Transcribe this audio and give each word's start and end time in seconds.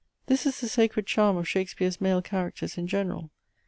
This 0.25 0.47
is 0.47 0.59
the 0.59 0.67
sacred 0.67 1.05
charm 1.05 1.37
of 1.37 1.47
Shakespeare's 1.47 2.01
male 2.01 2.23
characters 2.23 2.75
in 2.75 2.87
general. 2.87 3.29